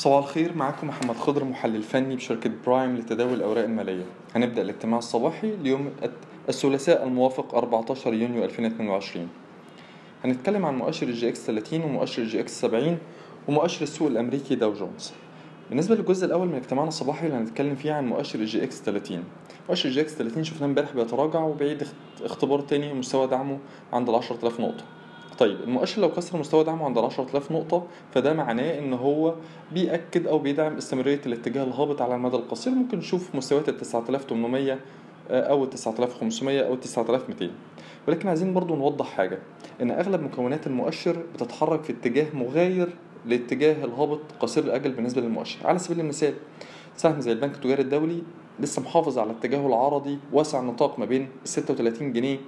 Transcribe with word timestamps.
صباح 0.00 0.18
الخير 0.24 0.56
معاكم 0.56 0.88
محمد 0.88 1.16
خضر 1.16 1.44
محلل 1.44 1.82
فني 1.82 2.16
بشركة 2.16 2.50
برايم 2.66 2.96
لتداول 2.96 3.34
الأوراق 3.34 3.64
المالية. 3.64 4.04
هنبدأ 4.36 4.62
الاجتماع 4.62 4.98
الصباحي 4.98 5.56
ليوم 5.56 5.90
الثلاثاء 6.48 7.04
الموافق 7.06 7.54
14 7.54 8.14
يونيو 8.14 8.44
2022 8.44 9.28
هنتكلم 10.24 10.66
عن 10.66 10.78
مؤشر 10.78 11.08
ال 11.08 11.28
EGX 11.28 11.46
30 11.46 11.82
ومؤشر 11.82 12.22
ال 12.22 12.40
EGX 12.40 12.60
70 12.60 12.98
ومؤشر 13.48 13.82
السوق 13.82 14.08
الأمريكي 14.08 14.54
داو 14.54 14.72
جونز 14.72 15.12
بالنسبة 15.68 15.94
للجزء 15.94 16.26
الأول 16.26 16.48
من 16.48 16.54
اجتماعنا 16.54 16.88
الصباحي 16.88 17.26
اللي 17.26 17.38
هنتكلم 17.38 17.74
فيه 17.74 17.92
عن 17.92 18.06
مؤشر 18.08 18.38
ال 18.38 18.64
EGX 18.64 18.82
30 18.82 19.24
مؤشر 19.68 19.88
ال 19.88 20.00
EGX 20.00 20.14
30 20.14 20.44
شفناه 20.44 20.66
امبارح 20.66 20.92
بيتراجع 20.92 21.40
وبيعيد 21.40 21.86
اختبار 22.24 22.60
تاني 22.60 22.94
مستوى 22.94 23.26
دعمه 23.26 23.58
عند 23.92 24.08
ال 24.08 24.14
10000 24.14 24.60
نقطة. 24.60 24.84
طيب 25.40 25.60
المؤشر 25.60 26.02
لو 26.02 26.12
كسر 26.12 26.38
مستوى 26.38 26.64
دعمه 26.64 26.84
عند 26.84 26.98
10000 26.98 27.52
نقطة 27.52 27.86
فده 28.14 28.32
معناه 28.32 28.78
إن 28.78 28.92
هو 28.92 29.34
بيأكد 29.72 30.26
أو 30.26 30.38
بيدعم 30.38 30.76
استمرارية 30.76 31.20
الاتجاه 31.26 31.64
الهابط 31.64 32.02
على 32.02 32.14
المدى 32.14 32.36
القصير. 32.36 32.72
ممكن 32.72 32.98
نشوف 32.98 33.34
مستويات 33.34 33.68
ال 33.68 33.76
9800 33.76 34.78
أو 35.30 35.64
ال 35.64 35.70
9500 35.70 36.60
أو 36.60 36.74
ال 36.74 36.80
9200 36.80 37.50
ولكن 38.08 38.28
عايزين 38.28 38.54
برضو 38.54 38.76
نوضح 38.76 39.06
حاجة 39.06 39.38
إن 39.82 39.90
أغلب 39.90 40.22
مكونات 40.22 40.66
المؤشر 40.66 41.16
بتتحرك 41.34 41.82
في 41.84 41.92
اتجاه 41.92 42.26
مغاير 42.34 42.88
لاتجاه 43.26 43.84
الهابط 43.84 44.20
قصير 44.40 44.64
الأجل 44.64 44.92
بالنسبة 44.92 45.20
للمؤشر. 45.20 45.66
على 45.66 45.78
سبيل 45.78 46.00
المثال 46.00 46.34
سهم 46.96 47.20
زي 47.20 47.32
البنك 47.32 47.54
التجاري 47.54 47.82
الدولي 47.82 48.22
لسه 48.60 48.82
محافظ 48.82 49.18
على 49.18 49.30
اتجاهه 49.30 49.66
العرضي 49.66 50.18
واسع 50.32 50.60
النطاق 50.60 50.98
ما 50.98 51.04
بين 51.04 51.28
36 51.44 52.12
جنيه 52.12 52.38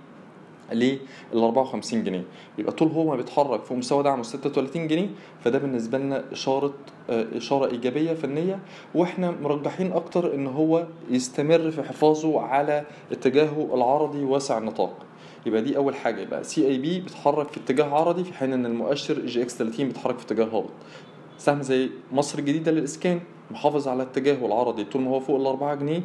لل 0.75 0.99
54 1.35 2.05
جنيه. 2.05 2.25
يبقى 2.59 2.73
طول 2.73 2.89
هو 2.89 3.05
ما 3.11 3.17
بيتحرك 3.17 3.65
في 3.65 3.75
مستوى 3.75 4.03
دعمه 4.03 4.23
36 4.23 4.89
جنيه 4.89 5.09
فده 5.45 5.59
بالنسبة 5.59 5.99
لنا 5.99 6.25
إشارة 6.33 6.73
إشارة 7.11 7.71
إيجابية 7.71 8.15
فنية 8.15 8.59
وإحنا 8.95 9.31
مرجحين 9.31 9.93
أكتر 9.93 10.35
إن 10.35 10.47
هو 10.47 10.87
يستمر 11.11 11.71
في 11.71 11.83
حفاظه 11.83 12.41
على 12.41 12.85
اتجاهه 13.13 13.71
العرضي 13.75 14.25
واسع 14.25 14.59
النطاق. 14.59 14.97
يبقى 15.47 15.63
دي 15.63 15.77
أول 15.77 15.95
حاجة. 15.95 16.21
يبقى 16.21 16.45
CIB 16.45 17.01
بيتحرك 17.01 17.49
في 17.49 17.57
اتجاه 17.61 17.85
عرضي 17.95 18.25
في 18.25 18.33
حين 18.33 18.53
إن 18.53 18.67
المؤشر 18.67 19.19
EGX 19.27 19.57
30 19.59 19.87
بيتحرك 19.87 20.19
في 20.19 20.25
اتجاه 20.25 20.45
هابط. 20.45 20.71
سهم 21.39 21.63
زي 21.63 21.91
مصر 22.13 22.39
الجديدة 22.39 22.73
للإسكان 22.73 23.21
محافظ 23.51 23.89
على 23.89 24.03
اتجاهه 24.03 24.47
العرضي. 24.47 24.85
طول 24.85 25.03
ما 25.03 25.11
هو 25.11 25.21
فوق 25.21 25.41
ال 25.41 25.47
4 25.47 25.75
جنيه 25.75 26.03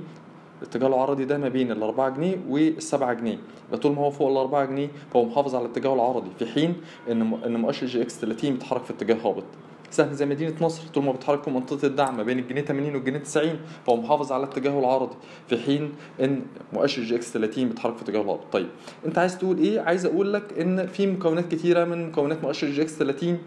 الاتجاه 0.62 0.88
العرضي 0.88 1.26
ده 1.26 1.38
ما 1.38 1.50
بين 1.50 1.72
ال 1.72 1.84
4 1.84 2.10
جنيه 2.10 2.38
وال 2.50 2.84
7 2.84 3.14
جنيه. 3.14 3.38
يبقى 3.68 3.80
طول 3.80 3.92
ما 3.92 4.02
هو 4.02 4.10
فوق 4.12 4.30
ال 4.32 4.38
4 4.38 4.66
جنيه 4.66 4.88
فهو 5.14 5.26
محافظ 5.26 5.56
على 5.56 5.66
اتجاهه 5.66 5.94
العرضي 5.94 6.30
في 6.40 6.46
حين 6.46 6.76
إن 7.12 7.22
إن 7.46 7.58
مؤشر 7.60 7.86
EGX 7.88 8.20
30 8.20 8.52
بيتحرك 8.52 8.84
في 8.84 8.92
اتجاه 8.94 9.16
هابط. 9.16 9.44
سهم 9.92 10.14
زي 10.14 10.26
مدينة 10.26 10.54
نصر 10.62 10.88
طول 10.88 11.04
ما 11.04 11.12
بيتحرك 11.12 11.44
في 11.44 11.50
منطقة 11.52 11.86
الدعم 11.88 12.18
ما 12.18 12.24
بين 12.24 12.40
الجنيه 12.40 12.62
80 12.62 12.96
والجنيه 12.96 13.20
90 13.20 13.60
فهو 13.86 13.96
محافظ 13.98 14.32
على 14.32 14.44
اتجاهه 14.44 14.80
العرضي 14.80 15.16
في 15.48 15.58
حين 15.58 15.94
إن 16.22 16.42
مؤشر 16.74 17.02
EGX 17.02 17.32
30 17.34 17.68
بيتحرك 17.68 17.96
في 17.98 18.02
اتجاه 18.04 18.22
الهابط. 18.22 18.44
طيب 18.54 18.68
أنت 19.06 19.18
عايز 19.18 19.38
تقول 19.38 19.58
إيه؟ 19.58 19.80
عايز 19.82 20.06
أقول 20.06 20.34
لك 20.34 20.60
إن 20.60 20.88
في 20.88 21.08
مكونات 21.08 21.48
كتيرة 21.52 21.84
من 21.86 22.08
مكونات 22.08 22.44
مؤشر 22.44 22.68
EGX 22.68 22.98
30 22.98 23.38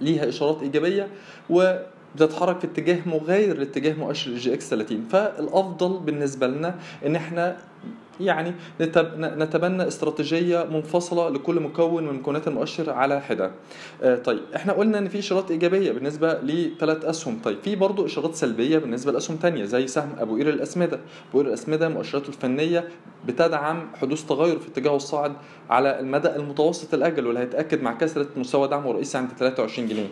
ليها 0.00 0.28
إشارات 0.28 0.62
إيجابية 0.62 1.08
و 1.50 1.76
بتتحرك 2.16 2.58
في 2.58 2.66
اتجاه 2.66 2.98
مغاير 3.06 3.58
لاتجاه 3.58 3.94
مؤشر 3.94 4.30
ال 4.30 4.54
EGX 4.54 4.70
30 4.70 5.04
فالأفضل 5.10 5.98
بالنسبة 5.98 6.46
لنا 6.46 6.74
إن 7.06 7.16
إحنا 7.16 7.56
يعني 8.20 8.54
نتبنى 9.20 9.88
استراتيجية 9.88 10.64
منفصلة 10.64 11.28
لكل 11.28 11.60
مكون 11.60 12.06
من 12.06 12.14
مكونات 12.14 12.48
المؤشر 12.48 12.90
على 12.90 13.20
حدة. 13.20 13.50
آه 14.02 14.16
طيب 14.16 14.40
إحنا 14.56 14.72
قلنا 14.72 14.98
إن 14.98 15.08
في 15.08 15.18
إشارات 15.18 15.50
إيجابية 15.50 15.92
بالنسبة 15.92 16.34
لثلاث 16.34 17.04
أسهم، 17.04 17.38
طيب 17.44 17.58
في 17.64 17.76
برضه 17.76 18.06
إشارات 18.06 18.34
سلبية 18.34 18.78
بالنسبة 18.78 19.12
لأسهم 19.12 19.36
ثانية 19.42 19.64
زي 19.64 19.86
سهم 19.86 20.10
أبو 20.18 20.36
قير 20.36 20.48
الأسمدة، 20.48 21.00
أبو 21.30 21.38
قير 21.38 21.48
الأسمدة 21.48 21.88
مؤشراته 21.88 22.28
الفنية 22.28 22.88
بتدعم 23.26 23.90
حدوث 23.94 24.24
تغير 24.26 24.58
في 24.58 24.68
اتجاهه 24.68 24.96
الصاعد 24.96 25.32
على 25.70 26.00
المدى 26.00 26.36
المتوسط 26.36 26.94
الأجل 26.94 27.26
واللي 27.26 27.40
هيتأكد 27.40 27.82
مع 27.82 27.92
كسره 27.92 28.26
مستوى 28.36 28.68
دعمه 28.68 28.90
الرئيسي 28.90 29.18
عند 29.18 29.30
23 29.38 29.88
جنيه. 29.88 30.08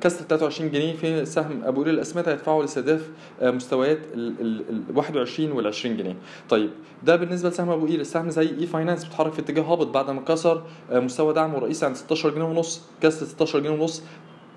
كسر 0.00 0.24
23 0.28 0.70
جنيه 0.70 0.96
في 0.96 1.24
سهم 1.24 1.64
أبو 1.64 1.84
قير 1.84 1.92
الأسمدة 1.92 2.32
هيدفعه 2.32 2.62
لاستهداف 2.62 3.08
مستويات 3.42 3.98
ال 4.14 4.82
21 4.94 5.52
وال 5.52 5.66
20 5.66 5.96
جنيه. 5.96 6.16
طيب 6.48 6.70
ده 7.04 7.16
بالنسبة 7.16 7.48
لسهم 7.48 7.70
أبو 7.70 7.86
قير، 7.86 8.00
السهم 8.00 8.30
زي 8.30 8.48
e-finance 8.60 9.04
بيتحرك 9.04 9.32
في 9.32 9.40
اتجاه 9.40 9.62
هابط 9.62 9.86
بعد 9.86 10.10
ما 10.10 10.20
كسر 10.20 10.62
مستوى 10.92 11.34
دعمه 11.34 11.58
الرئيسي 11.58 11.86
عند 11.86 11.96
16 11.96 12.30
جنيه 12.30 12.44
ونص، 12.44 12.82
كسر 13.02 13.26
16 13.26 13.58
جنيه 13.58 13.70
ونص 13.70 14.02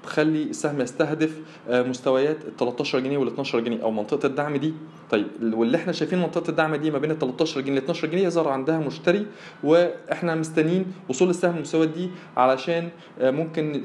تخلي 0.09 0.43
السهم 0.43 0.81
يستهدف 0.81 1.39
مستويات 1.69 2.37
ال 2.45 2.57
13 2.57 2.99
جنيه 2.99 3.17
وال 3.17 3.27
12 3.27 3.59
جنيه 3.59 3.83
أو 3.83 3.91
منطقة 3.91 4.25
الدعم 4.27 4.55
دي. 4.57 4.73
طيب 5.11 5.27
واللي 5.53 5.77
إحنا 5.77 5.91
شايفين 5.93 6.19
منطقة 6.19 6.49
الدعم 6.49 6.75
دي 6.75 6.91
ما 6.91 6.97
بين 6.97 7.11
ال 7.11 7.19
13 7.19 7.61
جنيه 7.61 7.79
ل 7.79 7.83
12 7.83 8.07
جنيه 8.07 8.23
يظهر 8.23 8.47
عندها 8.47 8.77
مشتري 8.79 9.25
وإحنا 9.63 10.35
مستنيين 10.35 10.85
وصول 11.09 11.29
السهم 11.29 11.55
المستويات 11.55 11.89
دي 11.89 12.09
علشان 12.37 12.89
ممكن 13.21 13.81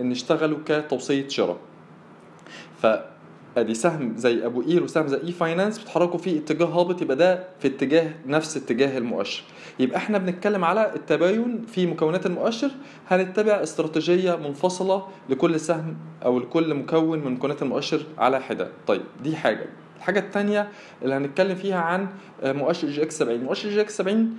نشتغله 0.00 0.58
كتوصية 0.66 1.28
شراء. 1.28 1.56
ف 2.82 2.86
أدي 3.56 3.74
سهم 3.74 4.16
زي 4.16 4.46
أبو 4.46 4.62
قير 4.62 4.82
وسهم 4.82 5.06
زي 5.08 5.16
e-finance 5.24 5.78
بيتحركوا 5.78 6.18
في 6.18 6.38
اتجاه 6.38 6.66
هابط 6.66 7.02
يبقى 7.02 7.16
ده 7.16 7.44
في 7.60 7.68
اتجاه 7.68 8.10
نفس 8.26 8.56
اتجاه 8.56 8.98
المؤشر. 8.98 9.42
يبقى 9.78 9.96
إحنا 9.96 10.18
بنتكلم 10.18 10.64
على 10.64 10.92
التباين 10.94 11.64
في 11.66 11.86
مكونات 11.86 12.26
المؤشر 12.26 12.70
هنتبع 13.08 13.52
استراتيجية 13.52 14.36
منفصلة 14.36 15.06
لكل 15.28 15.60
سهم 15.60 15.96
أو 16.24 16.38
لكل 16.38 16.74
مكون 16.74 17.18
من 17.18 17.32
مكونات 17.32 17.62
المؤشر 17.62 18.02
على 18.18 18.40
حدة. 18.40 18.68
طيب 18.86 19.02
دي 19.22 19.36
حاجة. 19.36 19.66
الحاجة 19.96 20.20
الثانية 20.20 20.68
اللي 21.02 21.14
هنتكلم 21.14 21.54
فيها 21.54 21.78
عن 21.80 22.08
مؤشر 22.44 22.88
EGX 22.88 23.18
70 23.18 23.40
مؤشر 23.44 23.68
EGX 23.68 23.96
70 23.96 24.36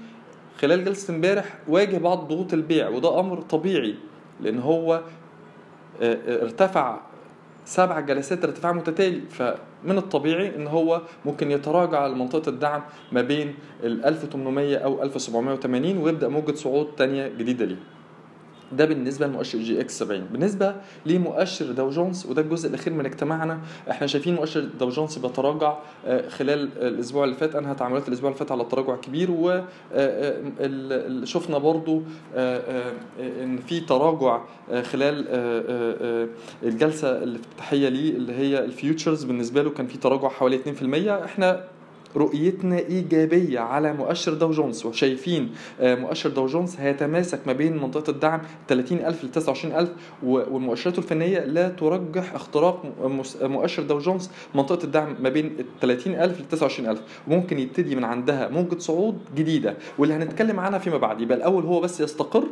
خلال 0.59 0.85
جلسة 0.85 1.13
امبارح 1.15 1.57
واجه 1.67 1.97
بعض 1.97 2.27
ضغوط 2.27 2.53
البيع 2.53 2.89
وده 2.89 3.19
أمر 3.19 3.41
طبيعي 3.41 3.95
لأن 4.41 4.59
هو 4.59 5.01
ارتفع 6.01 6.99
سبع 7.65 7.99
جلسات 7.99 8.43
ارتفاع 8.43 8.71
متتالي 8.71 9.21
فمن 9.29 9.97
الطبيعي 9.97 10.55
إن 10.55 10.67
هو 10.67 11.01
ممكن 11.25 11.51
يتراجع 11.51 12.07
لمنطقه 12.07 12.49
الدعم 12.49 12.81
ما 13.11 13.21
بين 13.21 13.55
ال 13.83 14.05
1800 14.05 14.77
أو 14.77 15.03
1780 15.03 15.97
ويبدأ 15.97 16.27
موجة 16.27 16.55
صعود 16.55 16.87
تانية 16.97 17.27
جديدة 17.27 17.65
ليه. 17.65 17.79
ده 18.75 18.85
بالنسبة 18.85 19.27
لمؤشر 19.27 19.57
EGX 19.59 19.99
70 19.99 20.21
بالنسبة 20.31 20.75
لمؤشر 21.05 21.71
داو 21.71 21.89
جونز 21.89 22.25
وده 22.25 22.41
الجزء 22.41 22.69
الأخير 22.69 22.93
من 22.93 23.05
اجتماعنا 23.05 23.59
إحنا 23.89 24.07
شايفين 24.07 24.35
مؤشر 24.35 24.65
داو 24.79 24.89
جونز 24.89 25.17
بيتراجع 25.17 25.77
خلال 26.29 26.69
الأسبوع 26.77 27.23
اللي 27.23 27.35
فات 27.35 27.55
انهى 27.55 27.75
تعاملات 27.75 28.07
الأسبوع 28.07 28.29
اللي 28.29 28.39
فات 28.39 28.51
على 28.51 28.63
تراجع 28.63 28.95
كبير 28.95 29.31
و 29.31 29.61
شفنا 31.25 31.57
برضو 31.57 32.01
إن 33.19 33.57
في 33.67 33.79
تراجع 33.79 34.41
خلال 34.91 35.25
الجلسة 36.63 37.23
الافتتاحية 37.23 37.89
ليه 37.89 38.11
اللي 38.15 38.33
هي 38.33 38.65
ال 38.65 38.72
futures 38.73 39.23
بالنسبة 39.23 39.61
له 39.63 39.69
كان 39.69 39.87
في 39.87 39.97
تراجع 39.97 40.29
حوالي 40.29 40.59
2% 41.07 41.07
إحنا 41.09 41.63
رؤيتنا 42.15 42.79
إيجابية 42.79 43.59
على 43.59 43.93
مؤشر 43.93 44.33
داو 44.33 44.51
جونز 44.51 44.85
وشايفين 44.85 45.51
مؤشر 45.81 46.29
داو 46.29 46.45
جونز 46.45 46.75
هيتماسك 46.79 47.39
ما 47.47 47.53
بين 47.53 47.77
منطقة 47.77 48.11
الدعم 48.11 48.41
30000 48.67 49.23
ل 49.23 49.31
29000 49.31 49.89
ومؤشراته 50.23 50.97
الفنية 50.99 51.39
لا 51.39 51.69
ترجح 51.69 52.33
اختراق 52.33 52.83
مؤشر 53.41 53.83
داو 53.83 53.99
جونز 53.99 54.29
منطقة 54.55 54.83
الدعم 54.83 55.15
ما 55.21 55.29
بين 55.29 55.51
30000 55.81 56.39
ل 56.41 56.43
29000 56.51 57.01
وممكن 57.27 57.59
يبتدي 57.59 57.95
من 57.95 58.03
عندها 58.03 58.49
موجة 58.49 58.77
صعود 58.79 59.17
جديدة. 59.35 59.77
واللي 59.97 60.13
هنتكلم 60.15 60.59
عنها 60.59 60.79
فيما 60.79 60.97
بعد 60.97 61.21
يبقى 61.21 61.37
الأول 61.37 61.63
هو 61.63 61.79
بس 61.81 62.01
يستقر 62.01 62.43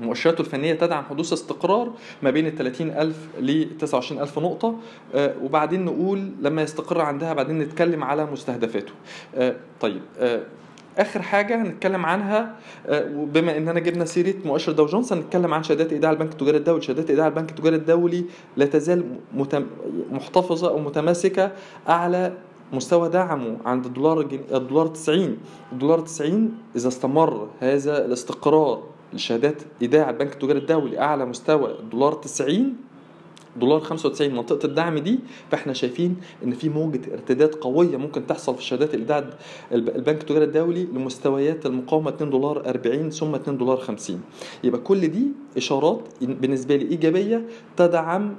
مؤشراته 0.00 0.40
الفنية 0.40 0.74
تدعم 0.74 1.04
حدوث 1.04 1.32
استقرار 1.32 1.92
ما 2.22 2.30
بين 2.30 2.46
ال 2.46 2.56
30000 2.56 3.16
ل 3.40 3.64
29000 3.78 4.38
نقطة. 4.38 4.74
آه 5.14 5.34
وبعدين 5.42 5.84
نقول 5.84 6.30
لما 6.40 6.62
يستقر 6.62 7.00
عندها 7.00 7.32
بعدين 7.32 7.58
نتكلم 7.58 8.04
على 8.04 8.26
مستهدفاته. 8.26 8.92
آه 9.34 9.56
طيب 9.80 10.02
آه 10.18 10.40
آخر 10.98 11.22
حاجة 11.22 11.62
هنتكلم 11.62 12.06
عنها 12.06 12.56
بما 13.14 13.56
إننا 13.56 13.80
جبنا 13.80 14.04
سيرة 14.04 14.34
مؤشر 14.44 14.72
داو 14.72 14.86
جونز 14.86 15.12
هنتكلم 15.12 15.54
عن 15.54 15.62
شهادات 15.62 15.92
إيداع 15.92 16.10
البنك 16.10 16.32
التجاري 16.32 16.56
الدولي. 16.56 16.82
شهادات 16.82 17.10
إيداع 17.10 17.26
البنك 17.26 17.50
التجاري 17.50 17.76
الدولي 17.76 18.24
لا 18.56 18.66
تزال 18.66 19.04
محتفظة 20.10 20.68
أو 20.68 20.78
متماسكة 20.78 21.52
اعلى 21.88 22.32
مستوى 22.72 23.08
دعمه 23.08 23.56
عند 23.66 23.86
الدولار 23.86 24.20
الدولار 24.52 24.86
90 24.86 25.38
الدولار 25.72 26.00
90 26.00 26.54
إذا 26.76 26.88
استمر 26.88 27.48
هذا 27.60 28.04
الاستقرار 28.04 28.82
لشهادات 29.12 29.62
إيداع 29.82 30.10
البنك 30.10 30.32
التجاري 30.32 30.58
الدولي 30.58 30.98
أعلى 30.98 31.26
مستوى 31.26 31.70
الدولار 31.80 32.12
90 32.12 32.74
دولار 33.56 33.80
95 33.80 34.34
منطقة 34.34 34.66
الدعم 34.66 34.98
دي. 34.98 35.18
فإحنا 35.50 35.72
شايفين 35.72 36.16
إن 36.44 36.52
في 36.52 36.68
موجة 36.68 37.00
ارتداد 37.14 37.54
قوية 37.54 37.96
ممكن 37.96 38.26
تحصل 38.26 38.54
في 38.56 38.62
شهادات 38.64 38.94
الايداع 38.94 39.24
البنك 39.72 40.20
التجاري 40.20 40.44
الدولي 40.44 40.84
لمستويات 40.84 41.66
المقاومة 41.66 42.10
2 42.10 42.30
دولار 42.30 42.66
40 42.68 43.10
ثم 43.10 43.34
2 43.34 43.58
دولار 43.58 43.76
50 43.76 44.20
يبقى 44.64 44.80
كل 44.80 45.08
دي 45.08 45.26
إشارات 45.56 46.00
بالنسبة 46.22 46.76
لي 46.76 46.84
إيجابية 46.90 47.46
تدعم 47.76 48.36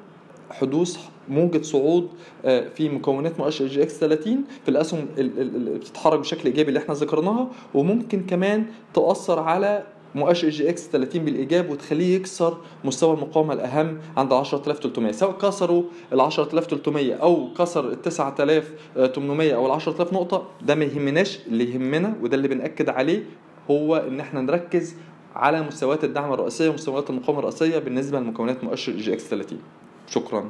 حدوث 0.52 0.98
موجة 1.30 1.62
صعود 1.62 2.10
آه، 2.46 2.68
في 2.70 2.90
مكونات 2.90 3.40
مؤشر 3.40 3.68
EGX 3.68 3.98
30 4.00 4.44
في 4.64 4.70
الأسهم 4.72 5.06
اللي 5.18 5.80
بتتحرك 5.80 6.20
بشكل 6.20 6.46
إيجابي 6.50 6.70
اللي 6.70 6.80
إحنا 6.80 6.94
ذكرناها 6.96 7.50
وممكن 7.74 8.24
كمان 8.26 8.66
تؤثر 8.94 9.40
على 9.40 9.84
مؤشر 10.16 10.50
EGX 10.50 10.88
30 10.88 11.26
بالإيجاب 11.26 11.70
وتخليه 11.70 12.16
يكسر 12.16 12.58
مستوى 12.84 13.14
المقاومة 13.14 13.54
الأهم 13.54 13.98
عند 14.18 14.34
10300 14.34 15.12
سواء 15.12 15.32
كسروا 15.38 15.84
ال 16.14 16.22
10300 16.22 17.14
أو 17.14 17.54
كسر 17.58 17.90
ال 17.90 18.02
9800 18.02 19.56
أو 19.56 19.66
ال 19.66 19.72
10000 19.72 20.14
نقطة 20.14 20.48
ده 20.62 20.76
ما 20.76 20.86
يهمناش 20.86 21.40
اللي 21.48 21.74
يهمنا 21.74 22.16
وده 22.22 22.36
اللي 22.38 22.48
بنأكد 22.48 22.90
عليه 22.90 23.24
هو 23.72 23.96
إن 23.96 24.20
إحنا 24.20 24.42
نركز 24.42 24.96
على 25.36 25.62
مستويات 25.62 26.04
الدعم 26.04 26.34
الرئيسية 26.34 26.70
ومستويات 26.70 27.10
المقاومة 27.10 27.40
الرئيسية 27.40 27.80
بالنسبة 27.80 28.20
لمكونات 28.20 28.64
مؤشر 28.64 28.92
جي 28.92 29.14
إكس 29.14 29.24
30 29.28 29.60
شكرا. 30.08 30.50